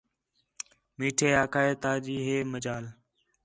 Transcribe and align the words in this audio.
میٹھے 0.97 1.29
آکھا 1.43 1.61
ہِے 1.65 1.73
تا 1.83 1.91
جی 2.05 2.15
ہے 2.27 2.37
مجال 2.53 2.85